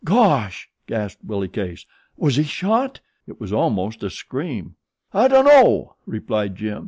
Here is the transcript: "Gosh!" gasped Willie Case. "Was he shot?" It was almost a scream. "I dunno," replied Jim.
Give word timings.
"Gosh!" 0.03 0.67
gasped 0.87 1.23
Willie 1.23 1.47
Case. 1.47 1.85
"Was 2.17 2.37
he 2.37 2.41
shot?" 2.43 3.01
It 3.27 3.39
was 3.39 3.53
almost 3.53 4.01
a 4.01 4.09
scream. 4.09 4.73
"I 5.13 5.27
dunno," 5.27 5.95
replied 6.07 6.55
Jim. 6.55 6.79